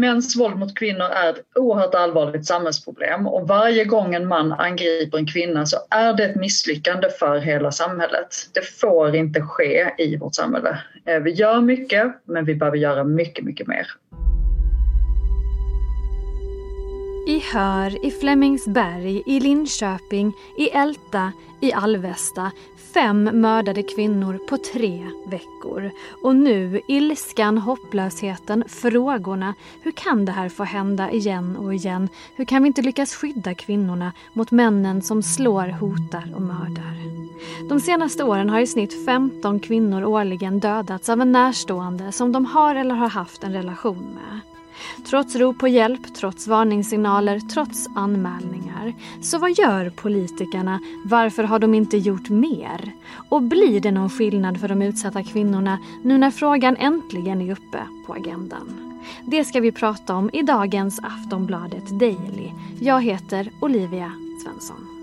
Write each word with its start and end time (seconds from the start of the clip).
mäns 0.00 0.36
våld 0.36 0.56
mot 0.56 0.78
kvinnor 0.78 1.04
är 1.04 1.30
ett 1.30 1.42
oerhört 1.54 1.94
allvarligt 1.94 2.46
samhällsproblem 2.46 3.26
och 3.26 3.48
varje 3.48 3.84
gång 3.84 4.14
en 4.14 4.28
man 4.28 4.52
angriper 4.52 5.18
en 5.18 5.26
kvinna 5.26 5.66
så 5.66 5.76
är 5.90 6.12
det 6.12 6.24
ett 6.24 6.36
misslyckande 6.36 7.08
för 7.18 7.38
hela 7.38 7.72
samhället. 7.72 8.28
Det 8.54 8.64
får 8.64 9.16
inte 9.16 9.40
ske 9.40 9.94
i 9.98 10.16
vårt 10.16 10.34
samhälle. 10.34 10.78
Eh, 11.04 11.18
vi 11.20 11.30
gör 11.30 11.60
mycket, 11.60 12.06
men 12.24 12.44
vi 12.44 12.54
behöver 12.54 12.78
göra 12.78 13.04
mycket, 13.04 13.44
mycket 13.44 13.66
mer. 13.66 13.86
I 17.28 17.38
Hör, 17.38 18.06
i 18.06 18.10
Flemingsberg, 18.10 19.22
i 19.26 19.40
Linköping, 19.40 20.32
i 20.56 20.68
Älta, 20.68 21.32
i 21.60 21.72
Alvesta. 21.72 22.52
Fem 22.94 23.24
mördade 23.24 23.82
kvinnor 23.82 24.38
på 24.48 24.56
tre 24.56 25.06
veckor. 25.26 25.90
Och 26.22 26.36
nu 26.36 26.80
ilskan, 26.88 27.58
hopplösheten, 27.58 28.64
frågorna. 28.68 29.54
Hur 29.82 29.92
kan 29.92 30.24
det 30.24 30.32
här 30.32 30.48
få 30.48 30.64
hända 30.64 31.10
igen 31.10 31.56
och 31.56 31.74
igen? 31.74 32.08
Hur 32.36 32.44
kan 32.44 32.62
vi 32.62 32.66
inte 32.66 32.82
lyckas 32.82 33.14
skydda 33.14 33.54
kvinnorna 33.54 34.12
mot 34.32 34.50
männen 34.50 35.02
som 35.02 35.22
slår, 35.22 35.68
hotar 35.68 36.32
och 36.34 36.42
mördar? 36.42 36.96
De 37.68 37.80
senaste 37.80 38.24
åren 38.24 38.50
har 38.50 38.60
i 38.60 38.66
snitt 38.66 39.06
15 39.06 39.60
kvinnor 39.60 40.04
årligen 40.04 40.60
dödats 40.60 41.08
av 41.08 41.20
en 41.20 41.32
närstående 41.32 42.12
som 42.12 42.32
de 42.32 42.46
har 42.46 42.74
eller 42.74 42.94
har 42.94 43.08
haft 43.08 43.44
en 43.44 43.52
relation 43.52 44.14
med. 44.14 44.55
Trots 45.10 45.36
rop 45.36 45.58
på 45.58 45.68
hjälp, 45.68 46.14
trots 46.14 46.46
varningssignaler, 46.46 47.40
trots 47.40 47.88
anmälningar. 47.94 48.94
Så 49.22 49.38
vad 49.38 49.50
gör 49.50 49.90
politikerna? 49.90 50.80
Varför 51.04 51.42
har 51.42 51.58
de 51.58 51.74
inte 51.74 51.96
gjort 51.96 52.28
mer? 52.28 52.92
Och 53.28 53.42
blir 53.42 53.80
det 53.80 53.90
någon 53.90 54.10
skillnad 54.10 54.60
för 54.60 54.68
de 54.68 54.82
utsatta 54.82 55.22
kvinnorna 55.22 55.78
nu 56.02 56.18
när 56.18 56.30
frågan 56.30 56.76
äntligen 56.76 57.42
är 57.42 57.52
uppe 57.52 57.78
på 58.06 58.12
agendan? 58.12 59.00
Det 59.26 59.44
ska 59.44 59.60
vi 59.60 59.72
prata 59.72 60.14
om 60.14 60.30
i 60.32 60.42
dagens 60.42 61.00
Aftonbladet 61.02 61.86
Daily. 61.86 62.50
Jag 62.80 63.02
heter 63.02 63.50
Olivia 63.60 64.12
Svensson. 64.42 64.95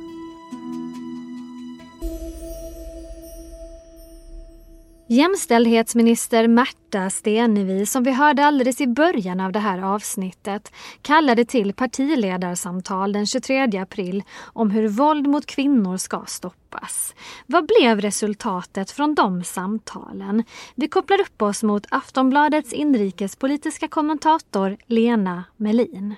Jämställdhetsminister 5.08 6.48
Märta 6.48 7.10
Stenevi, 7.10 7.86
som 7.86 8.04
vi 8.04 8.12
hörde 8.12 8.46
alldeles 8.46 8.82
i 8.82 8.88
början 8.88 9.40
av 9.40 9.52
det 9.52 9.60
här 9.60 9.82
avsnittet, 9.82 10.72
kallade 11.02 11.46
till 11.46 11.74
partiledarsamtal 11.74 13.14
den 13.14 13.26
23 13.26 13.78
april 13.78 14.24
om 14.44 14.72
hur 14.72 14.88
våld 14.88 15.28
mot 15.28 15.46
kvinnor 15.46 15.98
ska 15.98 16.24
stoppas. 16.28 17.16
Vad 17.48 17.68
blev 17.68 18.02
resultatet 18.02 18.92
från 18.92 19.16
de 19.16 19.44
samtalen? 19.44 20.44
Vi 20.76 20.88
kopplar 20.88 21.22
upp 21.22 21.42
oss 21.42 21.64
mot 21.64 21.86
Aftonbladets 21.90 22.74
inrikespolitiska 22.74 23.88
kommentator 23.88 24.78
Lena 24.88 25.44
Melin. 25.58 26.16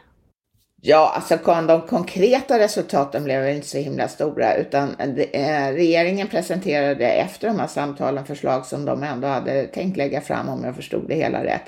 Ja, 0.88 1.12
alltså 1.16 1.62
de 1.68 1.82
konkreta 1.82 2.60
resultaten 2.60 3.24
blev 3.24 3.50
inte 3.50 3.68
så 3.68 3.78
himla 3.78 4.08
stora 4.08 4.56
utan 4.56 4.96
eh, 5.00 5.42
eh, 5.42 5.74
regeringen 5.74 6.28
presenterade 6.28 7.08
efter 7.08 7.48
de 7.48 7.60
här 7.60 7.68
samtalen 7.68 8.26
förslag 8.26 8.66
som 8.66 8.86
de 8.86 9.04
ändå 9.04 9.28
hade 9.28 9.68
tänkt 9.68 9.98
lägga 9.98 10.22
fram 10.22 10.50
om 10.50 10.64
jag 10.64 10.76
förstod 10.76 11.08
det 11.08 11.16
hela 11.16 11.44
rätt. 11.44 11.62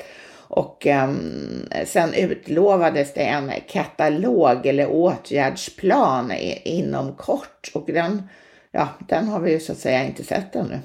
Och 0.47 0.85
um, 0.85 1.69
sen 1.85 2.13
utlovades 2.13 3.13
det 3.13 3.23
en 3.23 3.51
katalog 3.67 4.65
eller 4.65 4.89
åtgärdsplan 4.89 6.31
inom 6.63 7.13
kort 7.13 7.71
och 7.73 7.85
den, 7.87 8.29
ja, 8.71 8.87
den 8.99 9.27
har 9.27 9.39
vi 9.39 9.51
ju 9.51 9.59
så 9.59 9.71
att 9.71 9.77
säga 9.77 10.05
inte 10.05 10.23
sett 10.23 10.55
ännu. 10.55 10.79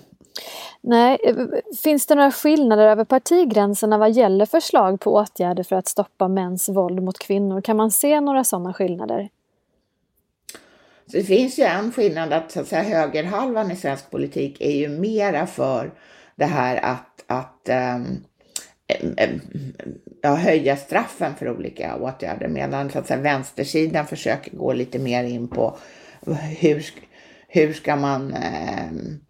Nej, 0.81 1.19
eh, 1.25 1.37
finns 1.83 2.07
det 2.07 2.15
några 2.15 2.31
skillnader 2.31 2.87
över 2.87 3.05
partigränserna 3.05 3.99
vad 3.99 4.13
gäller 4.13 4.47
förslag 4.47 5.01
på 5.01 5.15
åtgärder 5.15 5.63
för 5.63 5.77
att 5.77 5.89
stoppa 5.89 6.29
mäns 6.29 6.69
våld 6.69 7.03
mot 7.03 7.19
kvinnor? 7.19 7.61
Kan 7.61 7.77
man 7.77 7.91
se 7.91 8.21
några 8.21 8.45
sådana 8.45 8.73
skillnader? 8.73 9.29
det 11.13 11.23
finns 11.23 11.59
ju 11.59 11.63
en 11.63 11.93
skillnad 11.93 12.33
att, 12.33 12.53
så 12.53 12.61
att 12.61 12.69
säga, 12.69 12.83
högerhalvan 12.83 13.71
i 13.71 13.77
svensk 13.77 14.11
politik 14.11 14.61
är 14.61 14.71
ju 14.71 14.89
mera 14.89 15.47
för 15.47 15.93
det 16.37 16.45
här 16.45 16.77
att, 16.77 17.25
att 17.27 17.69
um, 17.97 18.25
ja, 20.23 20.35
höja 20.35 20.77
straffen 20.77 21.35
för 21.35 21.51
olika 21.51 21.97
åtgärder 21.97 22.49
medan 22.49 22.91
så 22.91 22.99
att 22.99 23.07
säga, 23.07 23.21
vänstersidan 23.21 24.07
försöker 24.07 24.57
gå 24.57 24.73
lite 24.73 24.99
mer 24.99 25.25
in 25.25 25.49
på 25.49 25.77
hur, 26.59 26.85
hur 27.49 27.73
ska 27.73 27.97
man 27.97 28.23
um, 28.23 29.21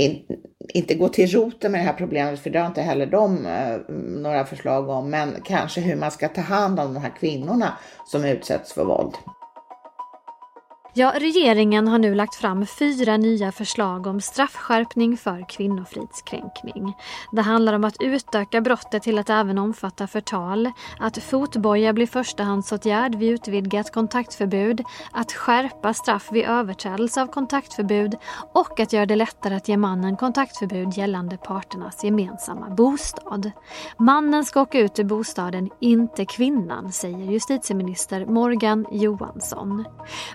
in, 0.00 0.22
inte 0.68 0.94
gå 0.94 1.08
till 1.08 1.30
roten 1.30 1.72
med 1.72 1.80
det 1.80 1.84
här 1.84 1.92
problemet, 1.92 2.40
för 2.40 2.50
det 2.50 2.58
har 2.58 2.66
inte 2.66 2.82
heller 2.82 3.06
de 3.06 3.46
eh, 3.46 3.94
några 3.96 4.44
förslag 4.44 4.88
om, 4.88 5.10
men 5.10 5.36
kanske 5.44 5.80
hur 5.80 5.96
man 5.96 6.10
ska 6.10 6.28
ta 6.28 6.40
hand 6.40 6.80
om 6.80 6.94
de 6.94 7.00
här 7.00 7.12
kvinnorna 7.20 7.78
som 8.06 8.24
utsätts 8.24 8.72
för 8.72 8.84
våld. 8.84 9.14
Ja, 10.92 11.12
regeringen 11.18 11.88
har 11.88 11.98
nu 11.98 12.14
lagt 12.14 12.34
fram 12.34 12.66
fyra 12.66 13.16
nya 13.16 13.52
förslag 13.52 14.06
om 14.06 14.20
straffskärpning 14.20 15.16
för 15.16 15.48
kvinnofridskränkning. 15.48 16.94
Det 17.32 17.42
handlar 17.42 17.72
om 17.72 17.84
att 17.84 18.02
utöka 18.02 18.60
brottet 18.60 19.02
till 19.02 19.18
att 19.18 19.30
även 19.30 19.58
omfatta 19.58 20.06
förtal, 20.06 20.72
att 21.00 21.18
fotboja 21.18 21.92
blir 21.92 22.06
förstahandsåtgärd 22.06 23.14
vid 23.14 23.30
utvidgat 23.30 23.92
kontaktförbud, 23.92 24.82
att 25.12 25.32
skärpa 25.32 25.94
straff 25.94 26.28
vid 26.32 26.44
överträdelse 26.44 27.22
av 27.22 27.26
kontaktförbud 27.26 28.16
och 28.54 28.80
att 28.80 28.92
göra 28.92 29.06
det 29.06 29.16
lättare 29.16 29.54
att 29.54 29.68
ge 29.68 29.76
mannen 29.76 30.16
kontaktförbud 30.16 30.96
gällande 30.96 31.36
parternas 31.36 32.04
gemensamma 32.04 32.70
bostad. 32.70 33.50
Mannen 33.98 34.44
ska 34.44 34.60
åka 34.60 34.80
ut 34.80 34.98
ur 34.98 35.04
bostaden, 35.04 35.70
inte 35.80 36.24
kvinnan, 36.24 36.92
säger 36.92 37.32
justitieminister 37.32 38.26
Morgan 38.26 38.86
Johansson. 38.90 39.84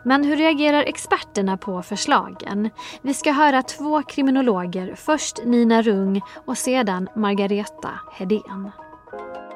Men 0.03 0.23
hur 0.23 0.44
reagerar 0.45 0.83
experterna 0.83 1.57
på 1.57 1.81
förslagen? 1.81 2.69
Vi 3.01 3.13
ska 3.13 3.31
höra 3.31 3.61
två 3.61 4.03
kriminologer, 4.03 4.95
först 4.95 5.45
Nina 5.45 5.81
Rung 5.81 6.21
och 6.45 6.57
sedan 6.57 7.09
Margareta 7.15 7.89
Hedén. 8.13 8.71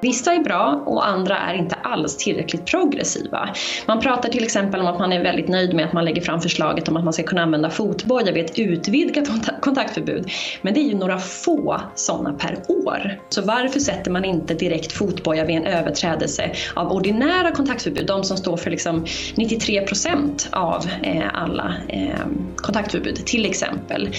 Vissa 0.01 0.33
är 0.33 0.39
bra 0.39 0.83
och 0.85 1.07
andra 1.07 1.37
är 1.37 1.53
inte 1.53 1.75
alls 1.75 2.17
tillräckligt 2.17 2.65
progressiva. 2.65 3.49
Man 3.85 3.99
pratar 3.99 4.29
till 4.29 4.43
exempel 4.43 4.81
om 4.81 4.87
att 4.87 4.99
man 4.99 5.13
är 5.13 5.23
väldigt 5.23 5.47
nöjd 5.47 5.73
med 5.73 5.85
att 5.85 5.93
man 5.93 6.05
lägger 6.05 6.21
fram 6.21 6.41
förslaget 6.41 6.87
om 6.87 6.97
att 6.97 7.03
man 7.03 7.13
ska 7.13 7.23
kunna 7.23 7.41
använda 7.41 7.69
fotboja 7.69 8.31
vid 8.31 8.45
ett 8.45 8.59
utvidgat 8.59 9.27
kontaktförbud. 9.61 10.31
Men 10.61 10.73
det 10.73 10.79
är 10.79 10.83
ju 10.83 10.95
några 10.95 11.17
få 11.17 11.81
sådana 11.95 12.33
per 12.33 12.57
år. 12.67 13.19
Så 13.29 13.41
varför 13.41 13.79
sätter 13.79 14.11
man 14.11 14.25
inte 14.25 14.53
direkt 14.53 14.91
fotboja 14.91 15.45
vid 15.45 15.55
en 15.55 15.65
överträdelse 15.65 16.51
av 16.73 16.91
ordinära 16.91 17.51
kontaktförbud, 17.51 18.07
de 18.07 18.23
som 18.23 18.37
står 18.37 18.57
för 18.57 18.71
liksom 18.71 19.05
93 19.35 19.81
procent 19.81 20.49
av 20.51 20.85
eh, 21.03 21.23
alla 21.33 21.75
eh, 21.87 22.25
kontaktförbud 22.55 23.15
till 23.25 23.45
exempel. 23.45 24.15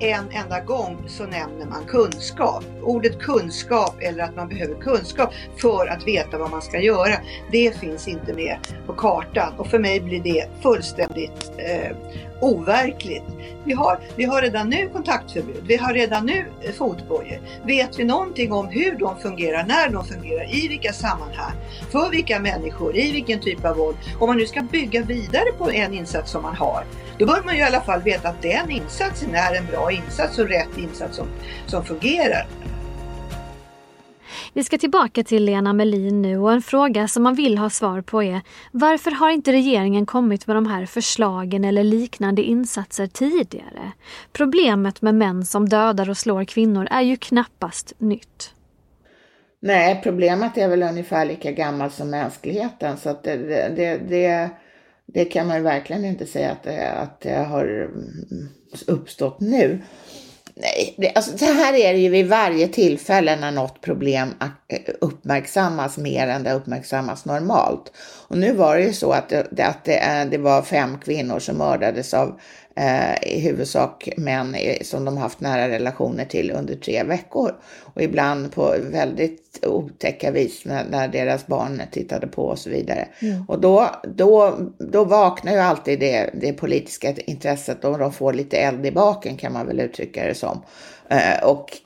En 0.00 0.24
enda 0.30 0.60
gång 0.60 1.04
så 1.08 1.22
nämner 1.22 1.66
man 1.66 1.84
kunskap. 1.86 2.64
Ordet 2.82 3.18
kunskap 3.18 3.96
eller 4.00 4.24
att 4.24 4.36
man 4.36 4.48
behöver 4.48 4.74
kunskap 4.74 5.21
kunskap 5.22 5.60
för 5.60 5.86
att 5.86 6.06
veta 6.06 6.38
vad 6.38 6.50
man 6.50 6.62
ska 6.62 6.80
göra. 6.80 7.14
Det 7.50 7.80
finns 7.80 8.08
inte 8.08 8.32
med 8.34 8.56
på 8.86 8.92
kartan 8.92 9.52
och 9.58 9.66
för 9.66 9.78
mig 9.78 10.00
blir 10.00 10.20
det 10.20 10.46
fullständigt 10.62 11.52
eh, 11.58 11.96
overkligt. 12.40 13.24
Vi 13.64 13.72
har, 13.72 13.98
vi 14.16 14.24
har 14.24 14.42
redan 14.42 14.68
nu 14.70 14.88
kontaktförbud, 14.88 15.64
vi 15.66 15.76
har 15.76 15.94
redan 15.94 16.26
nu 16.26 16.44
eh, 16.60 16.72
fotbojor. 16.72 17.40
Vet 17.64 17.98
vi 17.98 18.04
någonting 18.04 18.52
om 18.52 18.68
hur 18.68 18.98
de 18.98 19.18
fungerar, 19.18 19.64
när 19.66 19.88
de 19.88 20.04
fungerar, 20.04 20.54
i 20.54 20.68
vilka 20.68 20.92
sammanhang, 20.92 21.52
för 21.90 22.10
vilka 22.10 22.40
människor, 22.40 22.96
i 22.96 23.12
vilken 23.12 23.40
typ 23.40 23.64
av 23.64 23.76
våld. 23.76 23.96
Om 24.18 24.28
man 24.28 24.36
nu 24.36 24.46
ska 24.46 24.62
bygga 24.62 25.02
vidare 25.02 25.52
på 25.58 25.70
en 25.70 25.94
insats 25.94 26.30
som 26.30 26.42
man 26.42 26.56
har, 26.56 26.84
då 27.18 27.26
bör 27.26 27.42
man 27.44 27.54
ju 27.54 27.60
i 27.60 27.64
alla 27.64 27.80
fall 27.80 28.02
veta 28.02 28.28
att 28.28 28.42
den 28.42 28.70
insatsen 28.70 29.34
är 29.34 29.54
en 29.54 29.66
bra 29.66 29.92
insats 29.92 30.38
och 30.38 30.48
rätt 30.48 30.78
insats 30.78 31.16
som, 31.16 31.26
som 31.66 31.84
fungerar. 31.84 32.46
Vi 34.54 34.64
ska 34.64 34.78
tillbaka 34.78 35.24
till 35.24 35.44
Lena 35.44 35.72
Melin 35.72 36.22
nu 36.22 36.38
och 36.38 36.52
en 36.52 36.62
fråga 36.62 37.08
som 37.08 37.22
man 37.22 37.34
vill 37.34 37.58
ha 37.58 37.70
svar 37.70 38.00
på 38.00 38.22
är 38.22 38.40
varför 38.72 39.10
har 39.10 39.30
inte 39.30 39.52
regeringen 39.52 40.06
kommit 40.06 40.46
med 40.46 40.56
de 40.56 40.66
här 40.66 40.86
förslagen 40.86 41.64
eller 41.64 41.84
liknande 41.84 42.42
insatser 42.42 43.06
tidigare? 43.06 43.92
Problemet 44.32 45.02
med 45.02 45.14
män 45.14 45.44
som 45.46 45.68
dödar 45.68 46.10
och 46.10 46.16
slår 46.16 46.44
kvinnor 46.44 46.88
är 46.90 47.00
ju 47.00 47.16
knappast 47.16 47.94
nytt. 47.98 48.54
Nej, 49.60 50.00
problemet 50.02 50.58
är 50.58 50.68
väl 50.68 50.82
ungefär 50.82 51.24
lika 51.24 51.52
gammalt 51.52 51.94
som 51.94 52.10
mänskligheten 52.10 52.96
så 52.96 53.10
att 53.10 53.24
det, 53.24 53.36
det, 53.36 53.98
det, 54.08 54.50
det 55.06 55.24
kan 55.24 55.46
man 55.46 55.56
ju 55.56 55.62
verkligen 55.62 56.04
inte 56.04 56.26
säga 56.26 56.50
att 56.50 56.62
det, 56.62 56.90
att 56.90 57.20
det 57.20 57.34
har 57.34 57.90
uppstått 58.86 59.40
nu. 59.40 59.80
Nej, 60.54 60.94
det, 60.98 61.12
alltså, 61.14 61.38
så 61.38 61.44
här 61.44 61.74
är 61.74 61.92
det 61.92 61.98
ju 61.98 62.08
vid 62.08 62.28
varje 62.28 62.68
tillfälle 62.68 63.36
när 63.36 63.50
något 63.50 63.80
problem 63.80 64.34
uppmärksammas 65.00 65.98
mer 65.98 66.28
än 66.28 66.42
det 66.42 66.52
uppmärksammas 66.52 67.24
normalt. 67.24 67.92
Och 68.28 68.38
nu 68.38 68.52
var 68.52 68.76
det 68.76 68.82
ju 68.82 68.92
så 68.92 69.12
att 69.12 69.28
det, 69.28 69.66
att 69.66 69.84
det, 69.84 69.96
eh, 69.96 70.26
det 70.30 70.38
var 70.38 70.62
fem 70.62 70.98
kvinnor 70.98 71.38
som 71.38 71.56
mördades 71.56 72.14
av 72.14 72.28
eh, 72.28 72.34
i 73.22 73.40
huvudsak 73.40 74.08
män 74.16 74.56
som 74.82 75.04
de 75.04 75.16
haft 75.16 75.40
nära 75.40 75.68
relationer 75.68 76.24
till 76.24 76.50
under 76.50 76.74
tre 76.74 77.02
veckor. 77.02 77.52
Och 77.80 78.02
ibland 78.02 78.52
på 78.52 78.74
väldigt 78.92 79.64
otäcka 79.66 80.30
vis 80.30 80.64
när, 80.64 80.84
när 80.84 81.08
deras 81.08 81.46
barn 81.46 81.82
tittade 81.90 82.26
på 82.26 82.42
och 82.42 82.58
så 82.58 82.70
vidare. 82.70 83.08
Mm. 83.20 83.44
Och 83.48 83.60
då, 83.60 83.90
då, 84.04 84.58
då 84.78 85.04
vaknar 85.04 85.52
ju 85.52 85.58
alltid 85.58 86.00
det, 86.00 86.30
det 86.34 86.52
politiska 86.52 87.14
intresset 87.26 87.84
och 87.84 87.98
de 87.98 88.12
får 88.12 88.32
lite 88.32 88.56
eld 88.56 88.86
i 88.86 88.92
baken 88.92 89.36
kan 89.36 89.52
man 89.52 89.66
väl 89.66 89.80
uttrycka 89.80 90.26
det 90.26 90.34
som. 90.34 90.62
Eh, 91.08 91.44
och 91.44 91.78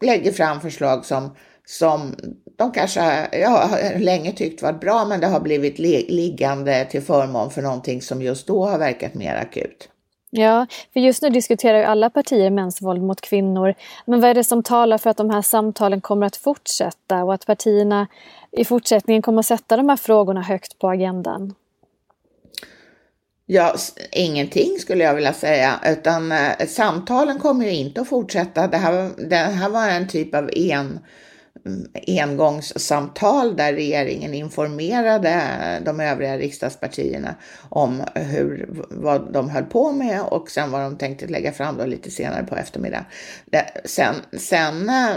lägger 0.00 0.32
fram 0.32 0.60
förslag 0.60 1.04
som, 1.04 1.30
som 1.64 2.14
de 2.56 2.72
kanske 2.72 3.28
ja, 3.32 3.70
länge 3.96 4.32
tyckt 4.32 4.62
varit 4.62 4.80
bra 4.80 5.04
men 5.04 5.20
det 5.20 5.26
har 5.26 5.40
blivit 5.40 5.78
liggande 5.78 6.84
till 6.90 7.02
förmån 7.02 7.50
för 7.50 7.62
någonting 7.62 8.02
som 8.02 8.22
just 8.22 8.46
då 8.46 8.66
har 8.66 8.78
verkat 8.78 9.14
mer 9.14 9.34
akut. 9.34 9.88
Ja, 10.38 10.66
för 10.92 11.00
just 11.00 11.22
nu 11.22 11.30
diskuterar 11.30 11.78
ju 11.78 11.84
alla 11.84 12.10
partier 12.10 12.50
mäns 12.50 12.82
våld 12.82 13.02
mot 13.02 13.20
kvinnor. 13.20 13.74
Men 14.04 14.20
vad 14.20 14.30
är 14.30 14.34
det 14.34 14.44
som 14.44 14.62
talar 14.62 14.98
för 14.98 15.10
att 15.10 15.16
de 15.16 15.30
här 15.30 15.42
samtalen 15.42 16.00
kommer 16.00 16.26
att 16.26 16.36
fortsätta 16.36 17.24
och 17.24 17.34
att 17.34 17.46
partierna 17.46 18.06
i 18.52 18.64
fortsättningen 18.64 19.22
kommer 19.22 19.40
att 19.40 19.46
sätta 19.46 19.76
de 19.76 19.88
här 19.88 19.96
frågorna 19.96 20.42
högt 20.42 20.78
på 20.78 20.88
agendan? 20.88 21.54
Ja, 23.46 23.74
ingenting 24.12 24.78
skulle 24.78 25.04
jag 25.04 25.14
vilja 25.14 25.32
säga, 25.32 25.80
utan 25.86 26.32
eh, 26.32 26.66
samtalen 26.68 27.38
kommer 27.38 27.64
ju 27.64 27.72
inte 27.72 28.00
att 28.00 28.08
fortsätta. 28.08 28.66
Det 28.66 28.76
här, 28.76 29.10
det 29.28 29.36
här 29.36 29.68
var 29.68 29.88
en 29.88 30.08
typ 30.08 30.34
av 30.34 30.50
en 30.56 30.98
engångssamtal 32.06 33.56
där 33.56 33.72
regeringen 33.72 34.34
informerade 34.34 35.42
de 35.84 36.00
övriga 36.00 36.38
riksdagspartierna 36.38 37.34
om 37.68 38.02
hur, 38.14 38.68
vad 38.90 39.32
de 39.32 39.50
höll 39.50 39.64
på 39.64 39.92
med 39.92 40.22
och 40.22 40.50
sen 40.50 40.70
vad 40.70 40.80
de 40.80 40.96
tänkte 40.96 41.26
lägga 41.26 41.52
fram 41.52 41.76
då 41.76 41.84
lite 41.84 42.10
senare 42.10 42.44
på 42.44 42.56
eftermiddagen. 42.56 43.04
Sen, 43.84 44.14
sen 44.38 44.88
eh, 44.88 45.10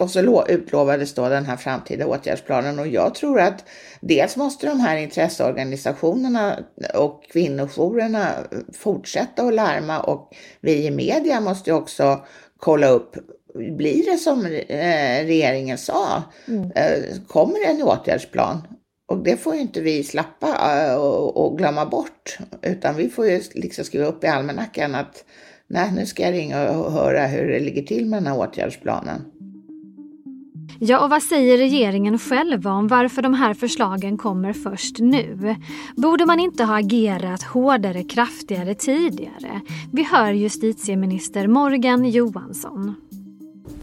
och 0.00 0.10
så 0.10 0.44
utlovades 0.48 1.14
då 1.14 1.28
den 1.28 1.46
här 1.46 1.56
framtida 1.56 2.06
åtgärdsplanen 2.06 2.78
och 2.78 2.86
jag 2.86 3.14
tror 3.14 3.40
att 3.40 3.64
dels 4.00 4.36
måste 4.36 4.66
de 4.66 4.80
här 4.80 4.96
intresseorganisationerna 4.96 6.58
och 6.94 7.24
kvinnojourerna 7.32 8.30
fortsätta 8.72 9.42
att 9.42 9.54
larma 9.54 10.00
och 10.00 10.30
vi 10.60 10.86
i 10.86 10.90
media 10.90 11.40
måste 11.40 11.72
också 11.72 12.20
kolla 12.58 12.88
upp 12.88 13.16
blir 13.54 14.12
det 14.12 14.18
som 14.18 14.46
eh, 14.46 15.26
regeringen 15.26 15.78
sa? 15.78 16.22
Mm. 16.48 16.70
Eh, 16.74 17.02
kommer 17.26 17.66
det 17.66 17.66
en 17.66 17.82
åtgärdsplan? 17.82 18.62
Och 19.06 19.18
det 19.18 19.36
får 19.36 19.54
ju 19.54 19.60
inte 19.60 19.80
vi 19.80 20.04
slappa 20.04 20.48
eh, 20.86 20.94
och, 20.94 21.58
glömma 21.58 21.86
bort, 21.86 22.38
utan 22.62 22.96
vi 22.96 23.08
får 23.08 23.26
ju 23.26 23.40
liksom 23.54 23.84
skriva 23.84 24.06
upp 24.06 24.24
i 24.24 24.26
almanackan 24.26 24.94
att 24.94 25.24
nej, 25.66 25.92
nu 25.92 26.06
ska 26.06 26.22
jag 26.22 26.32
ringa 26.32 26.70
och 26.70 26.92
höra 26.92 27.26
hur 27.26 27.48
det 27.48 27.60
ligger 27.60 27.82
till 27.82 28.06
med 28.06 28.22
den 28.22 28.26
här 28.26 28.38
åtgärdsplanen. 28.38 29.24
Ja, 30.78 31.04
och 31.04 31.10
vad 31.10 31.22
säger 31.22 31.56
regeringen 31.58 32.18
själva 32.18 32.70
om 32.70 32.88
varför 32.88 33.22
de 33.22 33.34
här 33.34 33.54
förslagen 33.54 34.18
kommer 34.18 34.52
först 34.52 34.98
nu? 34.98 35.56
Borde 35.96 36.26
man 36.26 36.40
inte 36.40 36.64
ha 36.64 36.78
agerat 36.78 37.42
hårdare, 37.42 38.04
kraftigare 38.04 38.74
tidigare? 38.74 39.60
Vi 39.92 40.04
hör 40.04 40.32
justitieminister 40.32 41.46
Morgan 41.46 42.04
Johansson. 42.04 42.94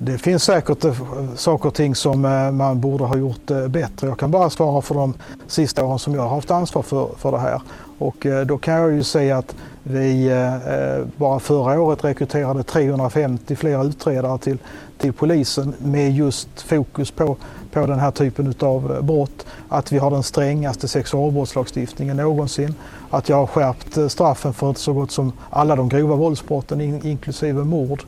Det 0.03 0.17
finns 0.17 0.43
säkert 0.43 0.85
eh, 0.85 0.93
saker 1.35 1.67
och 1.67 1.73
ting 1.75 1.95
som 1.95 2.25
eh, 2.25 2.51
man 2.51 2.79
borde 2.79 3.03
ha 3.03 3.17
gjort 3.17 3.51
eh, 3.51 3.67
bättre. 3.67 4.07
Jag 4.07 4.19
kan 4.19 4.31
bara 4.31 4.49
svara 4.49 4.81
för 4.81 4.95
de 4.95 5.13
sista 5.47 5.85
åren 5.85 5.99
som 5.99 6.15
jag 6.15 6.21
har 6.21 6.29
haft 6.29 6.51
ansvar 6.51 6.81
för, 6.81 7.09
för 7.17 7.31
det 7.31 7.39
här. 7.39 7.61
Och 8.01 8.25
eh, 8.25 8.45
då 8.45 8.57
kan 8.57 8.73
jag 8.73 8.93
ju 8.93 9.03
säga 9.03 9.37
att 9.37 9.55
vi 9.83 10.27
eh, 10.27 10.67
eh, 10.73 11.05
bara 11.17 11.39
förra 11.39 11.81
året 11.81 12.03
rekryterade 12.03 12.63
350 12.63 13.55
fler 13.55 13.85
utredare 13.85 14.37
till, 14.37 14.57
till 14.97 15.13
polisen 15.13 15.73
med 15.77 16.11
just 16.11 16.61
fokus 16.61 17.11
på, 17.11 17.37
på 17.71 17.85
den 17.85 17.99
här 17.99 18.11
typen 18.11 18.53
av 18.59 19.03
brott. 19.03 19.45
Att 19.69 19.91
vi 19.91 19.97
har 19.97 20.11
den 20.11 20.23
strängaste 20.23 20.87
sexualbrottslagstiftningen 20.87 22.17
någonsin. 22.17 22.75
Att 23.09 23.29
jag 23.29 23.37
har 23.37 23.47
skärpt 23.47 24.11
straffen 24.11 24.53
för 24.53 24.73
så 24.73 24.93
gott 24.93 25.11
som 25.11 25.31
alla 25.49 25.75
de 25.75 25.89
grova 25.89 26.15
våldsbrotten 26.15 26.81
inklusive 26.81 27.63
mord. 27.63 28.03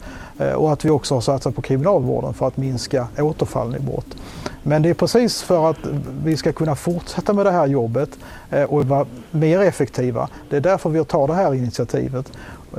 Och 0.55 0.73
att 0.73 0.85
vi 0.85 0.89
också 0.89 1.13
har 1.13 1.21
satsat 1.21 1.55
på 1.55 1.61
kriminalvården 1.61 2.33
för 2.33 2.47
att 2.47 2.57
minska 2.57 3.07
återfallen 3.17 3.75
i 3.75 3.79
brott. 3.79 4.15
Men 4.63 4.81
det 4.81 4.89
är 4.89 4.93
precis 4.93 5.41
för 5.41 5.69
att 5.69 5.77
vi 6.23 6.37
ska 6.37 6.51
kunna 6.51 6.75
fortsätta 6.75 7.33
med 7.33 7.45
det 7.45 7.51
här 7.51 7.67
jobbet 7.67 8.09
eh, 8.49 8.63
och 8.63 8.85
vara 8.85 9.05
mer 9.31 9.59
effektiva. 9.61 10.29
Det 10.49 10.57
är 10.57 10.61
därför 10.61 10.89
vi 10.89 11.05
tar 11.05 11.27
det 11.27 11.33
här 11.33 11.53
initiativet 11.53 12.31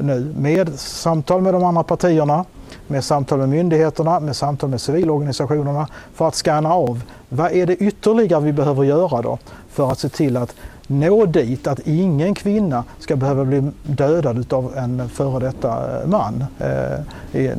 nu 0.03 0.35
med 0.37 0.79
samtal 0.79 1.43
med 1.43 1.55
de 1.55 1.65
andra 1.65 1.83
partierna, 1.83 2.45
med 2.87 3.05
samtal 3.05 3.39
med 3.39 3.49
myndigheterna, 3.49 4.21
med 4.21 4.37
samtal 4.37 4.71
med 4.71 4.81
civilorganisationerna 4.81 5.89
för 6.15 6.29
att 6.29 6.35
scanna 6.35 6.75
av 6.75 7.03
vad 7.29 7.53
är 7.53 7.67
det 7.67 7.77
ytterligare 7.77 8.41
vi 8.41 8.53
behöver 8.53 8.85
göra 8.85 9.23
då 9.23 9.39
för 9.69 9.93
att 9.93 9.99
se 9.99 10.09
till 10.09 10.37
att 10.37 10.55
nå 10.87 11.27
dit 11.27 11.67
att 11.67 11.81
ingen 11.87 12.35
kvinna 12.35 12.85
ska 12.99 13.17
behöva 13.17 13.45
bli 13.45 13.71
dödad 13.83 14.53
av 14.53 14.77
en 14.77 15.09
före 15.09 15.47
detta 15.47 16.01
eh, 16.01 16.09
man 16.09 16.45
eh, 16.59 17.41
i, 17.41 17.47
eh, 17.47 17.55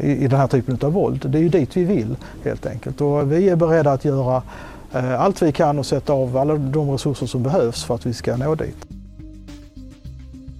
i, 0.00 0.24
i 0.24 0.28
den 0.28 0.40
här 0.40 0.46
typen 0.46 0.78
av 0.82 0.92
våld. 0.92 1.30
Det 1.30 1.38
är 1.38 1.42
ju 1.42 1.48
dit 1.48 1.76
vi 1.76 1.84
vill 1.84 2.16
helt 2.44 2.66
enkelt 2.66 3.00
och 3.00 3.32
vi 3.32 3.48
är 3.48 3.56
beredda 3.56 3.92
att 3.92 4.04
göra 4.04 4.42
eh, 4.92 5.20
allt 5.20 5.42
vi 5.42 5.52
kan 5.52 5.78
och 5.78 5.86
sätta 5.86 6.12
av 6.12 6.36
alla 6.36 6.54
de 6.54 6.90
resurser 6.90 7.26
som 7.26 7.42
behövs 7.42 7.84
för 7.84 7.94
att 7.94 8.06
vi 8.06 8.12
ska 8.12 8.36
nå 8.36 8.54
dit. 8.54 8.95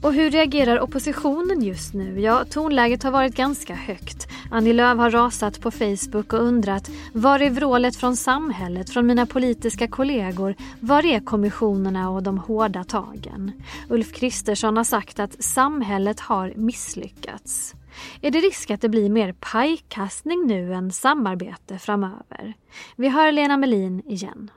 Och 0.06 0.14
hur 0.14 0.30
reagerar 0.30 0.80
oppositionen 0.80 1.62
just 1.62 1.94
nu? 1.94 2.20
Ja, 2.20 2.44
tonläget 2.44 3.02
har 3.02 3.10
varit 3.10 3.34
ganska 3.34 3.74
högt. 3.74 4.28
Annie 4.50 4.72
Lööf 4.72 4.98
har 4.98 5.10
rasat 5.10 5.60
på 5.60 5.70
Facebook 5.70 6.32
och 6.32 6.42
undrat 6.42 6.90
var 7.12 7.40
är 7.40 7.50
vrålet 7.50 7.96
från 7.96 8.16
samhället, 8.16 8.90
från 8.90 9.06
mina 9.06 9.26
politiska 9.26 9.88
kollegor? 9.88 10.54
Var 10.80 11.06
är 11.06 11.20
kommissionerna 11.20 12.10
och 12.10 12.22
de 12.22 12.38
hårda 12.38 12.84
tagen? 12.84 13.52
Ulf 13.88 14.12
Kristersson 14.12 14.76
har 14.76 14.84
sagt 14.84 15.20
att 15.20 15.44
samhället 15.44 16.20
har 16.20 16.52
misslyckats. 16.56 17.74
Är 18.20 18.30
det 18.30 18.38
risk 18.38 18.70
att 18.70 18.80
det 18.80 18.88
blir 18.88 19.10
mer 19.10 19.32
pajkastning 19.32 20.46
nu 20.46 20.74
än 20.74 20.92
samarbete 20.92 21.78
framöver? 21.78 22.54
Vi 22.96 23.08
hör 23.08 23.32
Lena 23.32 23.56
Melin 23.56 24.02
igen. 24.06 24.50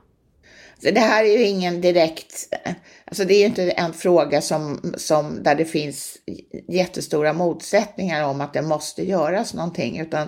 Så 0.83 0.91
det 0.91 0.99
här 0.99 1.23
är 1.23 1.37
ju 1.37 1.43
ingen 1.43 1.81
direkt, 1.81 2.53
alltså 3.05 3.25
det 3.25 3.33
är 3.33 3.39
ju 3.39 3.45
inte 3.45 3.71
en 3.71 3.93
fråga 3.93 4.41
som, 4.41 4.93
som 4.97 5.43
där 5.43 5.55
det 5.55 5.65
finns 5.65 6.17
jättestora 6.67 7.33
motsättningar 7.33 8.23
om 8.23 8.41
att 8.41 8.53
det 8.53 8.61
måste 8.61 9.03
göras 9.03 9.53
någonting, 9.53 9.99
utan 9.99 10.27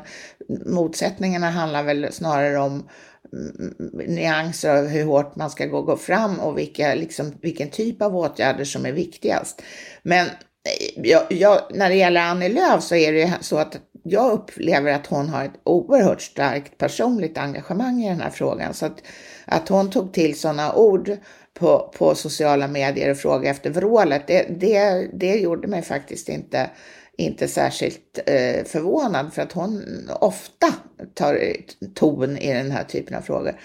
motsättningarna 0.66 1.50
handlar 1.50 1.84
väl 1.84 2.08
snarare 2.12 2.60
om 2.60 2.90
mm, 3.34 3.74
nyanser 4.08 4.76
av 4.76 4.88
hur 4.88 5.06
hårt 5.06 5.36
man 5.36 5.50
ska 5.50 5.66
gå, 5.66 5.82
gå 5.82 5.98
fram 5.98 6.40
och 6.40 6.58
vilka, 6.58 6.96
liksom, 6.96 7.34
vilken 7.42 7.70
typ 7.70 8.02
av 8.02 8.18
åtgärder 8.18 8.64
som 8.64 8.86
är 8.86 8.92
viktigast. 8.92 9.62
Men 10.04 10.28
eh, 10.28 11.04
jag, 11.10 11.24
jag, 11.30 11.62
när 11.74 11.90
det 11.90 11.96
gäller 11.96 12.22
Annie 12.22 12.50
Lööf 12.50 12.84
så 12.84 12.96
är 12.96 13.14
det 13.14 13.34
så 13.42 13.58
att 13.58 13.78
jag 14.04 14.32
upplever 14.32 14.94
att 14.94 15.08
hon 15.08 15.30
har 15.30 15.46
ett 15.46 15.60
oerhört 15.64 16.22
starkt 16.22 16.78
personligt 16.78 17.38
engagemang 17.38 18.04
i 18.04 18.10
den 18.10 18.22
här 18.22 18.30
frågan. 18.30 18.74
Så 18.74 18.86
att, 18.86 19.04
att 19.46 19.70
hon 19.70 19.90
tog 19.90 20.14
till 20.14 20.40
sådana 20.40 20.74
ord 20.74 21.18
på, 21.54 21.94
på 21.98 22.16
sociala 22.16 22.68
medier 22.68 23.12
och 23.12 23.18
frågade 23.18 23.50
efter 23.50 23.70
vrålet, 23.70 24.28
det, 24.28 24.46
det, 24.50 25.10
det 25.14 25.36
gjorde 25.36 25.68
mig 25.68 25.82
faktiskt 25.82 26.30
inte, 26.30 26.70
inte 27.18 27.48
särskilt 27.48 28.20
eh, 28.26 28.64
förvånad 28.66 29.34
för 29.34 29.42
att 29.42 29.52
hon 29.52 29.84
ofta 30.20 30.74
tar 31.14 31.56
ton 31.94 32.38
i 32.38 32.54
den 32.54 32.72
här 32.72 32.84
typen 32.84 33.18
av 33.18 33.22
frågor. 33.22 33.60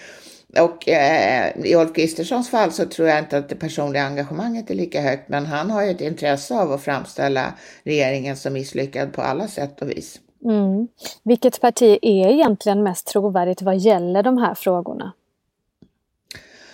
Och 0.59 0.89
eh, 0.89 1.57
i 1.63 1.75
Ulf 1.75 1.93
Kristerssons 1.95 2.49
fall 2.49 2.71
så 2.71 2.85
tror 2.85 3.07
jag 3.07 3.19
inte 3.19 3.37
att 3.37 3.49
det 3.49 3.55
personliga 3.55 4.03
engagemanget 4.03 4.69
är 4.69 4.75
lika 4.75 5.01
högt, 5.01 5.29
men 5.29 5.45
han 5.45 5.71
har 5.71 5.83
ju 5.83 5.91
ett 5.91 6.01
intresse 6.01 6.55
av 6.55 6.71
att 6.71 6.81
framställa 6.81 7.53
regeringen 7.83 8.37
som 8.37 8.53
misslyckad 8.53 9.13
på 9.13 9.21
alla 9.21 9.47
sätt 9.47 9.81
och 9.81 9.89
vis. 9.89 10.19
Mm. 10.43 10.87
Vilket 11.23 11.61
parti 11.61 11.99
är 12.01 12.29
egentligen 12.29 12.83
mest 12.83 13.07
trovärdigt 13.07 13.61
vad 13.61 13.77
gäller 13.77 14.23
de 14.23 14.37
här 14.37 14.53
frågorna? 14.53 15.13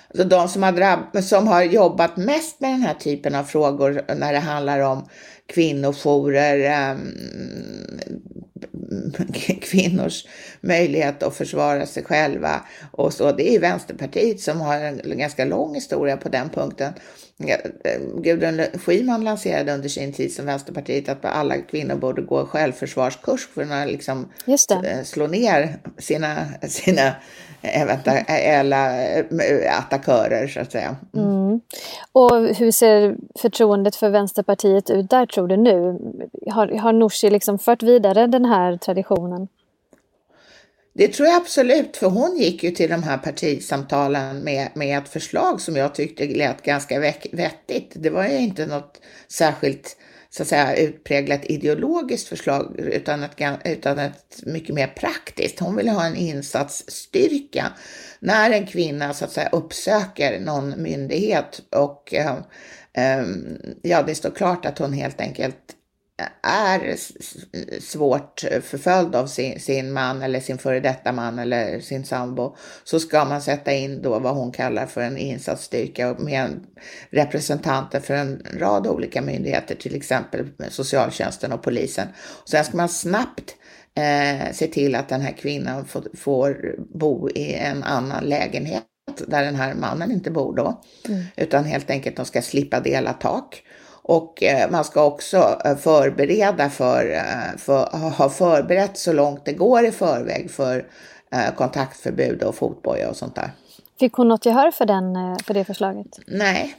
Alltså 0.08 0.28
de 0.28 0.48
som 0.48 0.64
har, 0.64 0.72
drabb- 0.72 1.24
som 1.24 1.48
har 1.48 1.64
jobbat 1.64 2.18
mest 2.18 2.60
med 2.60 2.72
den 2.72 2.82
här 2.82 2.94
typen 2.94 3.36
av 3.36 3.44
frågor 3.44 4.02
när 4.16 4.34
det 4.34 4.40
handlar 4.40 4.80
om 4.80 5.08
kvinnojourer, 5.46 6.92
um, 6.92 7.14
kvinnors 9.62 10.26
möjlighet 10.62 11.24
att 11.24 11.36
försvara 11.36 11.86
sig 11.86 12.04
själva 12.04 12.62
och 12.92 13.14
så. 13.14 13.32
Det 13.32 13.56
är 13.56 13.60
Vänsterpartiet 13.60 14.42
som 14.42 14.62
har 14.62 14.76
en 14.76 15.18
ganska 15.18 15.46
lång 15.46 15.76
historia 15.76 16.18
på 16.18 16.30
den 16.30 16.50
punkten. 16.50 16.94
Gudrun 18.16 18.62
Schyman 18.74 19.24
lanserade 19.24 19.74
under 19.74 19.90
sin 19.90 20.14
tid 20.14 20.34
som 20.34 20.46
Vänsterpartiet 20.46 21.10
att 21.10 21.26
alla 21.26 21.58
kvinnor 21.58 21.96
borde 21.96 22.22
gå 22.22 22.46
självförsvarskurs 22.46 23.48
för 23.54 23.62
att 23.62 23.88
liksom 23.88 24.30
eh, 24.84 25.04
slå 25.04 25.28
ner 25.28 25.80
sina, 25.98 26.46
sina 26.62 27.16
eventuella 27.62 29.04
eh, 29.04 29.78
attackörer 29.78 30.48
så 30.48 30.60
att 30.60 30.72
säga. 30.72 30.96
Mm. 31.14 31.44
Mm. 31.54 31.62
Och 32.12 32.56
hur 32.56 32.72
ser 32.72 33.16
förtroendet 33.36 33.96
för 33.96 34.10
Vänsterpartiet 34.10 34.90
ut 34.90 35.10
där 35.10 35.26
tror 35.26 35.48
du 35.48 35.58
nu? 35.58 36.00
Har, 36.52 36.68
har 36.68 36.94
Nooshi 36.94 37.30
liksom 37.30 37.60
fört 37.60 37.84
vidare 37.84 38.28
den 38.28 38.46
här 38.46 38.78
traditionen? 38.78 39.48
Det 40.96 41.08
tror 41.08 41.28
jag 41.28 41.38
absolut, 41.38 41.98
för 41.98 42.08
hon 42.08 42.38
gick 42.38 42.64
ju 42.64 42.72
till 42.72 42.90
de 42.90 43.04
här 43.04 43.18
partisamtalen 43.18 44.44
med, 44.44 44.70
med 44.76 44.98
ett 44.98 45.10
förslag 45.10 45.62
som 45.62 45.76
jag 45.76 45.96
tyckte 45.96 46.26
lät 46.26 46.62
ganska 46.62 47.00
vettigt. 47.32 47.92
Det 47.96 48.10
var 48.10 48.28
ju 48.28 48.38
inte 48.38 48.66
något 48.66 49.02
särskilt 49.28 49.98
så 50.30 50.44
att 50.44 50.50
säga 50.50 50.76
utpräglat 50.76 51.46
ideologiskt 51.46 52.28
förslag 52.28 52.76
utan 52.80 53.24
ett, 53.24 53.62
utan 53.66 54.00
ett 54.00 54.44
mycket 54.46 54.76
mer 54.76 54.88
praktiskt. 54.88 55.60
Hon 55.60 55.76
ville 55.76 55.92
ha 55.92 56.06
en 56.06 56.16
insatsstyrka 56.16 57.74
när 58.20 58.52
en 58.52 58.68
kvinna 58.68 59.14
så 59.14 59.26
att 59.26 59.32
säga 59.32 59.50
uppsöker 59.50 60.40
någon 60.40 60.82
myndighet 60.82 61.62
och 61.70 62.14
eh, 62.14 62.38
eh, 62.94 63.26
ja, 63.82 64.04
det 64.04 64.16
står 64.16 64.32
klart 64.32 64.66
att 64.66 64.80
hon 64.80 64.94
helt 64.94 65.22
enkelt 65.22 65.76
är 66.42 66.96
svårt 67.82 68.44
förföljd 68.64 69.16
av 69.16 69.28
sin, 69.28 69.60
sin 69.60 69.94
man 69.94 70.22
eller 70.22 70.40
sin 70.40 70.58
före 70.58 70.80
detta 70.80 71.12
man 71.12 71.40
eller 71.40 71.80
sin 71.80 72.06
sambo 72.06 72.56
så 72.84 73.00
ska 73.00 73.26
man 73.26 73.42
sätta 73.42 73.74
in 73.74 74.02
då 74.02 74.20
vad 74.20 74.36
hon 74.36 74.52
kallar 74.52 74.86
för 74.86 75.02
en 75.02 75.18
insatsstyrka 75.18 76.16
med 76.20 76.50
representanter 77.10 78.00
för 78.00 78.14
en 78.14 78.42
rad 78.58 78.88
olika 78.88 79.22
myndigheter, 79.22 79.76
till 79.76 79.96
exempel 79.96 80.46
socialtjänsten 80.70 81.52
och 81.52 81.64
polisen. 81.64 82.08
Sen 82.46 82.64
ska 82.64 82.78
man 82.78 82.90
snabbt 82.90 83.56
eh, 83.96 84.52
se 84.54 84.68
till 84.68 84.96
att 84.96 85.10
den 85.10 85.22
här 85.22 85.32
kvinnan 85.32 85.86
får, 85.86 86.08
får 86.18 86.76
bo 86.78 87.30
i 87.30 87.54
en 87.54 87.84
annan 87.84 88.24
lägenhet 88.24 88.84
där 89.28 89.44
den 89.44 89.56
här 89.56 89.74
mannen 89.74 90.12
inte 90.12 90.32
bor 90.32 90.56
då, 90.56 90.82
mm. 91.08 91.24
utan 91.36 91.66
helt 91.66 91.90
enkelt 91.90 92.16
de 92.16 92.26
ska 92.26 92.42
slippa 92.42 92.80
dela 92.80 93.14
tak. 93.14 93.64
Och 94.04 94.44
eh, 94.44 94.72
man 94.72 94.84
ska 94.84 95.06
också 95.06 95.60
eh, 95.66 95.76
förbereda 95.76 96.70
för, 96.70 97.12
eh, 97.12 97.58
för, 97.58 98.10
ha 98.10 98.30
förberett 98.30 98.98
så 98.98 99.14
långt 99.14 99.46
det 99.46 99.54
går 99.54 99.86
i 99.86 99.92
förväg 99.92 100.52
för 100.52 100.86
kontaktförbud 101.56 102.44
och 102.44 102.56
fotboja 102.56 103.10
och 103.10 103.16
sånt 103.16 103.36
där. 103.36 103.52
Fick 104.00 104.14
hon 104.14 104.28
något 104.28 104.46
gehör 104.46 104.72
för, 104.72 104.86
den, 104.86 105.38
för 105.44 105.54
det 105.54 105.66
förslaget? 105.66 106.08
Nej, 106.28 106.76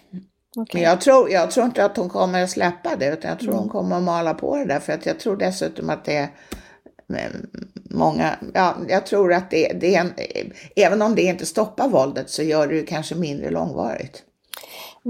okay. 0.56 0.82
jag, 0.82 1.00
tror, 1.00 1.30
jag 1.30 1.50
tror 1.50 1.66
inte 1.66 1.84
att 1.84 1.96
hon 1.96 2.08
kommer 2.08 2.42
att 2.42 2.50
släppa 2.50 2.96
det 2.96 3.06
utan 3.06 3.30
jag 3.30 3.38
tror 3.38 3.50
mm. 3.50 3.60
hon 3.60 3.68
kommer 3.68 3.96
att 3.96 4.02
mala 4.02 4.34
på 4.34 4.56
det 4.56 4.64
där 4.64 4.80
för 4.80 4.92
att 4.92 5.06
jag 5.06 5.18
tror 5.18 5.36
dessutom 5.36 5.90
att 5.90 6.04
det 6.04 6.16
är 6.16 6.28
många, 7.90 8.38
ja, 8.54 8.76
jag 8.88 9.06
tror 9.06 9.32
att 9.32 9.50
det, 9.50 9.72
det 9.80 9.94
är 9.94 10.00
en, 10.00 10.12
även 10.76 11.02
om 11.02 11.14
det 11.14 11.22
inte 11.22 11.46
stoppar 11.46 11.88
våldet 11.88 12.30
så 12.30 12.42
gör 12.42 12.66
det 12.66 12.82
kanske 12.82 13.14
mindre 13.14 13.50
långvarigt. 13.50 14.22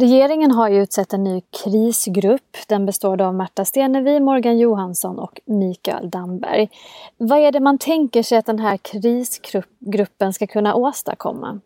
Regeringen 0.00 0.50
har 0.50 0.68
ju 0.68 0.82
utsett 0.82 1.12
en 1.12 1.24
ny 1.24 1.42
krisgrupp. 1.62 2.56
Den 2.68 2.86
består 2.86 3.20
av 3.20 3.34
Märta 3.34 3.64
Stenevi, 3.64 4.20
Morgan 4.20 4.58
Johansson 4.58 5.18
och 5.18 5.40
Mikael 5.44 6.10
Damberg. 6.10 6.70
Vad 7.16 7.38
är 7.38 7.52
det 7.52 7.60
man 7.60 7.78
tänker 7.78 8.22
sig 8.22 8.38
att 8.38 8.46
den 8.46 8.58
här 8.58 8.76
krisgruppen 8.76 10.32
ska 10.32 10.46
kunna 10.46 10.74
åstadkomma? 10.74 11.60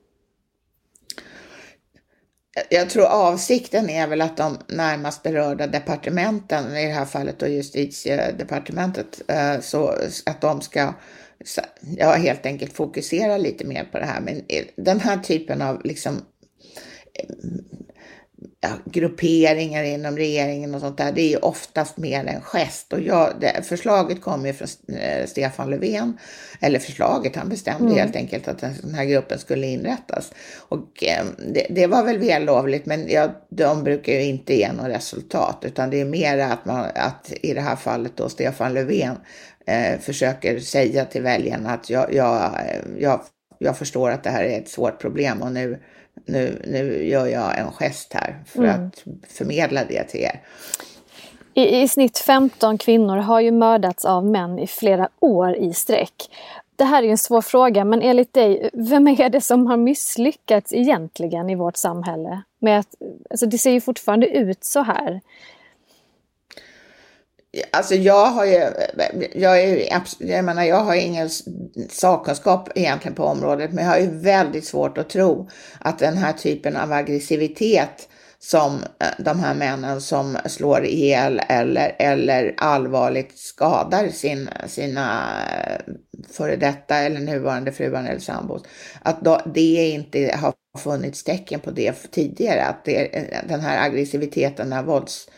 Jag 2.70 2.90
tror 2.90 3.04
avsikten 3.04 3.90
är 3.90 4.06
väl 4.06 4.20
att 4.20 4.37
de 4.37 4.58
närmast 4.68 5.23
berörda 5.23 5.66
departementen, 5.66 6.76
i 6.76 6.87
det 6.87 6.92
här 6.92 7.04
fallet 7.04 7.38
då 7.38 7.47
justitiedepartementet, 7.47 9.23
eh, 9.28 9.61
så 9.61 9.94
att 10.26 10.40
de 10.40 10.61
ska 10.61 10.94
ja, 11.97 12.12
helt 12.12 12.47
enkelt 12.47 12.73
fokusera 12.73 13.37
lite 13.37 13.66
mer 13.66 13.85
på 13.85 13.99
det 13.99 14.06
här. 14.06 14.20
Men 14.20 14.42
den 14.76 15.00
här 15.00 15.16
typen 15.16 15.62
av 15.62 15.85
liksom 15.85 16.20
ja, 18.60 18.68
grupperingar 18.84 19.84
inom 19.84 20.16
regeringen 20.16 20.74
och 20.74 20.80
sånt 20.80 20.98
där, 20.98 21.12
det 21.12 21.20
är 21.20 21.28
ju 21.28 21.36
oftast 21.36 21.96
mer 21.96 22.24
en 22.24 22.40
gest. 22.40 22.92
Och 22.92 23.00
jag, 23.00 23.32
det, 23.40 23.62
förslaget 23.62 24.20
kom 24.20 24.46
ju 24.46 24.52
från 24.52 24.68
eh, 24.96 25.26
Stefan 25.26 25.70
Löfven, 25.70 26.18
eller 26.60 26.78
förslaget, 26.78 27.36
han 27.36 27.48
bestämde 27.48 27.84
mm. 27.84 27.98
helt 27.98 28.16
enkelt 28.16 28.48
att 28.48 28.58
den 28.58 28.94
här 28.94 29.04
gruppen 29.04 29.38
skulle 29.38 29.66
inrättas. 29.66 30.32
Och 30.68 31.04
eh, 31.04 31.24
det, 31.54 31.66
det, 31.70 31.86
var 31.86 32.04
väl 32.04 32.18
vällovligt, 32.18 32.86
men 32.86 33.08
ja, 33.08 33.28
de 33.50 33.84
brukar 33.84 34.12
ju 34.12 34.22
inte 34.22 34.54
ge 34.54 34.72
något 34.72 34.88
resultat, 34.88 35.62
utan 35.66 35.90
det 35.90 36.00
är 36.00 36.04
mer 36.04 36.38
att, 36.38 36.64
man, 36.64 36.86
att 36.94 37.32
i 37.42 37.54
det 37.54 37.60
här 37.60 37.76
fallet 37.76 38.16
då 38.16 38.28
Stefan 38.28 38.74
Löfven 38.74 39.16
eh, 39.66 39.98
försöker 40.00 40.60
säga 40.60 41.04
till 41.04 41.22
väljarna 41.22 41.70
att 41.70 41.90
jag, 41.90 42.14
jag, 42.14 42.60
jag, 42.98 43.20
jag 43.58 43.78
förstår 43.78 44.10
att 44.10 44.24
det 44.24 44.30
här 44.30 44.44
är 44.44 44.58
ett 44.58 44.68
svårt 44.68 45.00
problem 45.00 45.42
och 45.42 45.52
nu 45.52 45.78
nu, 46.25 46.62
nu 46.64 47.08
gör 47.08 47.26
jag 47.26 47.58
en 47.58 47.72
gest 47.72 48.12
här 48.12 48.37
för 48.46 48.64
mm. 48.64 48.87
att 48.87 49.04
förmedla 49.28 49.84
det 49.84 50.04
till 50.04 50.20
er. 50.20 50.40
I, 51.54 51.80
I 51.82 51.88
snitt 51.88 52.18
15 52.18 52.78
kvinnor 52.78 53.16
har 53.16 53.40
ju 53.40 53.50
mördats 53.50 54.04
av 54.04 54.26
män 54.26 54.58
i 54.58 54.66
flera 54.66 55.08
år 55.20 55.56
i 55.56 55.75
sträck. 55.75 56.30
Det 56.76 56.84
här 56.84 57.02
är 57.02 57.08
en 57.08 57.18
svår 57.18 57.42
fråga, 57.42 57.84
men 57.84 58.02
enligt 58.02 58.32
dig, 58.32 58.70
vem 58.72 59.08
är 59.08 59.28
det 59.28 59.40
som 59.40 59.66
har 59.66 59.76
misslyckats 59.76 60.72
egentligen 60.72 61.50
i 61.50 61.54
vårt 61.54 61.76
samhälle? 61.76 62.42
Med 62.58 62.78
att, 62.78 62.94
alltså 63.30 63.46
det 63.46 63.58
ser 63.58 63.70
ju 63.70 63.80
fortfarande 63.80 64.26
ut 64.26 64.64
så 64.64 64.82
här. 64.82 65.20
Alltså 67.72 67.94
jag 67.94 68.26
har 68.26 68.44
ju, 68.44 68.70
jag, 69.34 69.60
är, 69.62 69.88
jag 70.18 70.44
menar 70.44 70.64
jag 70.64 70.80
har 70.80 70.94
ingen 70.94 71.28
sakkunskap 71.90 72.68
egentligen 72.74 73.14
på 73.14 73.24
området, 73.24 73.72
men 73.72 73.84
jag 73.84 73.92
har 73.92 73.98
ju 73.98 74.20
väldigt 74.20 74.66
svårt 74.66 74.98
att 74.98 75.10
tro 75.10 75.48
att 75.80 75.98
den 75.98 76.16
här 76.16 76.32
typen 76.32 76.76
av 76.76 76.92
aggressivitet 76.92 78.08
som 78.38 78.74
eh, 78.74 79.24
de 79.24 79.40
här 79.40 79.54
männen 79.54 80.00
som 80.00 80.38
slår 80.46 80.84
ihjäl 80.84 81.40
eller, 81.48 81.96
eller 81.98 82.54
allvarligt 82.56 83.38
skadar 83.38 84.08
sin, 84.08 84.50
sina 84.66 85.32
eh, 85.60 85.94
före 86.32 86.56
detta 86.56 86.96
eller 86.96 87.20
nuvarande 87.20 87.72
fruar 87.72 88.04
eller 88.04 88.20
sambos, 88.20 88.62
att 89.02 89.20
då, 89.20 89.40
det 89.54 89.90
inte 89.90 90.36
har 90.40 90.54
funnits 90.78 91.24
tecken 91.24 91.60
på 91.60 91.70
det 91.70 91.92
tidigare, 92.10 92.64
att 92.64 92.84
det, 92.84 93.16
eh, 93.16 93.48
den 93.48 93.60
här 93.60 93.86
aggressiviteten, 93.86 94.68
den 94.68 94.78
här 94.78 94.84
vålds 94.84 95.28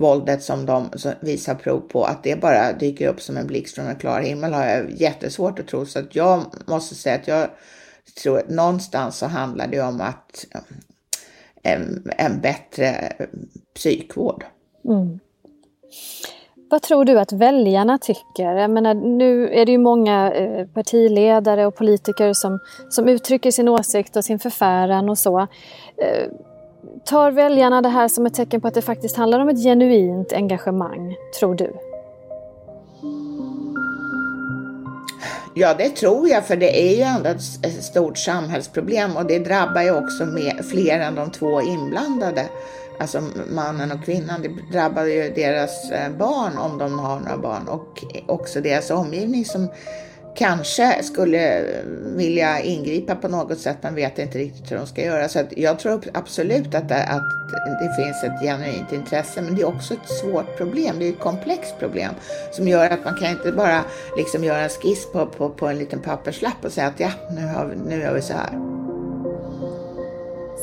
våldet 0.00 0.42
som 0.42 0.66
de 0.66 0.90
visar 1.20 1.54
prov 1.54 1.80
på, 1.80 2.04
att 2.04 2.22
det 2.22 2.40
bara 2.40 2.72
dyker 2.72 3.08
upp 3.08 3.20
som 3.20 3.36
en 3.36 3.46
blixt 3.46 3.74
från 3.74 3.86
en 3.86 3.96
klar 3.96 4.20
himmel 4.20 4.52
har 4.52 4.66
jag 4.66 4.90
jättesvårt 4.90 5.58
att 5.58 5.66
tro. 5.66 5.86
Så 5.86 5.98
att 5.98 6.16
jag 6.16 6.44
måste 6.66 6.94
säga 6.94 7.14
att 7.14 7.28
jag 7.28 7.48
tror 8.22 8.38
att 8.38 8.48
någonstans 8.48 9.16
så 9.16 9.26
handlar 9.26 9.66
det 9.66 9.80
om 9.80 10.00
att 10.00 10.46
eh, 10.54 10.60
en, 11.72 12.10
en 12.18 12.40
bättre 12.40 12.86
eh, 12.86 13.26
psykvård. 13.74 14.44
Mm. 14.84 15.20
Vad 16.70 16.82
tror 16.82 17.04
du 17.04 17.20
att 17.20 17.32
väljarna 17.32 17.98
tycker? 17.98 18.56
Jag 18.56 18.70
menar, 18.70 18.94
nu 18.94 19.48
är 19.48 19.66
det 19.66 19.72
ju 19.72 19.78
många 19.78 20.32
eh, 20.32 20.66
partiledare 20.66 21.66
och 21.66 21.76
politiker 21.76 22.32
som, 22.32 22.58
som 22.90 23.08
uttrycker 23.08 23.50
sin 23.50 23.68
åsikt 23.68 24.16
och 24.16 24.24
sin 24.24 24.38
förfäran 24.38 25.08
och 25.08 25.18
så. 25.18 25.46
Tar 27.04 27.30
väljarna 27.30 27.82
det 27.82 27.88
här 27.88 28.08
som 28.08 28.26
ett 28.26 28.34
tecken 28.34 28.60
på 28.60 28.68
att 28.68 28.74
det 28.74 28.82
faktiskt 28.82 29.16
handlar 29.16 29.40
om 29.40 29.48
ett 29.48 29.62
genuint 29.62 30.32
engagemang, 30.32 31.16
tror 31.38 31.54
du? 31.54 31.72
Ja, 35.54 35.74
det 35.74 35.88
tror 35.88 36.28
jag, 36.28 36.46
för 36.46 36.56
det 36.56 36.90
är 36.90 36.96
ju 36.96 37.02
ändå 37.02 37.28
ett 37.28 37.84
stort 37.84 38.18
samhällsproblem 38.18 39.16
och 39.16 39.26
det 39.26 39.38
drabbar 39.38 39.82
ju 39.82 39.90
också 39.90 40.26
med 40.26 40.64
fler 40.70 41.00
än 41.00 41.14
de 41.14 41.30
två 41.30 41.62
inblandade. 41.62 42.48
Alltså 43.00 43.22
mannen 43.50 43.92
och 43.92 44.04
kvinnan, 44.04 44.42
det 44.42 44.78
drabbar 44.78 45.04
ju 45.04 45.30
deras 45.30 45.90
eh, 45.90 46.10
barn 46.18 46.58
om 46.58 46.78
de 46.78 46.98
har 46.98 47.20
några 47.20 47.36
barn 47.36 47.68
och 47.68 48.04
också 48.26 48.60
deras 48.60 48.90
omgivning 48.90 49.44
som 49.44 49.68
kanske 50.34 51.02
skulle 51.02 51.64
vilja 52.16 52.60
ingripa 52.60 53.14
på 53.14 53.28
något 53.28 53.58
sätt 53.58 53.76
men 53.80 53.94
vet 53.94 54.18
inte 54.18 54.38
riktigt 54.38 54.72
hur 54.72 54.76
de 54.76 54.86
ska 54.86 55.04
göra. 55.04 55.28
Så 55.28 55.42
jag 55.56 55.78
tror 55.78 56.02
absolut 56.14 56.74
att 56.74 56.88
det, 56.88 57.04
att 57.04 57.30
det 57.80 57.94
finns 57.96 58.24
ett 58.24 58.40
genuint 58.42 58.92
intresse 58.92 59.42
men 59.42 59.54
det 59.54 59.62
är 59.62 59.68
också 59.68 59.94
ett 59.94 60.08
svårt 60.20 60.56
problem. 60.56 60.98
Det 60.98 61.04
är 61.04 61.12
ett 61.12 61.20
komplext 61.20 61.74
problem 61.78 62.14
som 62.52 62.68
gör 62.68 62.90
att 62.90 63.04
man 63.04 63.14
kan 63.14 63.30
inte 63.30 63.52
bara 63.52 63.84
liksom 64.16 64.44
göra 64.44 64.60
en 64.60 64.68
skiss 64.68 65.12
på, 65.12 65.26
på, 65.26 65.50
på 65.50 65.66
en 65.66 65.78
liten 65.78 66.00
papperslapp 66.00 66.64
och 66.64 66.72
säga 66.72 66.86
att 66.86 67.00
ja, 67.00 67.10
nu, 67.30 67.46
har 67.46 67.66
vi, 67.66 67.76
nu 67.76 68.02
gör 68.02 68.14
vi 68.14 68.22
så 68.22 68.32
här. 68.32 68.89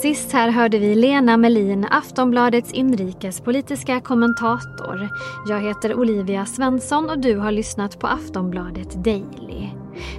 Sist 0.02 0.32
här 0.32 0.50
hörde 0.50 0.80
vi 0.80 0.96
Lena 0.96 1.38
Melin, 1.38 1.88
Aftonbladets 1.92 2.72
inrikespolitiska 2.72 4.02
kommentator. 4.02 5.10
Jag 5.48 5.62
heter 5.62 6.00
Olivia 6.00 6.46
Svensson 6.46 7.10
och 7.10 7.20
du 7.20 7.38
har 7.38 7.52
lyssnat 7.52 8.00
på 8.00 8.08
Aftonbladet 8.08 9.04
Daily. 9.04 9.70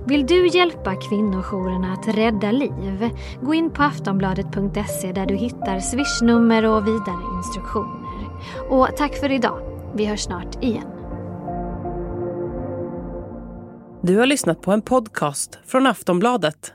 Vill 0.07 0.27
du 0.27 0.49
hjälpa 0.49 0.95
kvinnojourerna 0.95 1.93
att 1.93 2.09
rädda 2.17 2.51
liv? 2.53 3.11
Gå 3.43 3.55
in 3.55 3.71
på 3.71 3.83
aftonbladet.se 3.83 5.13
där 5.13 5.27
du 5.27 5.35
hittar 5.35 5.81
swishnummer 5.81 6.65
och 6.65 6.87
vidare 6.87 7.37
instruktioner. 7.37 8.29
Och 8.69 8.89
tack 8.97 9.15
för 9.15 9.33
idag. 9.33 9.61
Vi 9.95 10.05
hörs 10.05 10.21
snart 10.21 10.65
igen. 10.65 10.87
Du 14.03 14.17
har 14.19 14.27
lyssnat 14.27 14.61
på 14.61 14.73
en 14.73 14.83
podcast 14.83 15.59
från 15.67 15.87
Aftonbladet. 15.87 16.75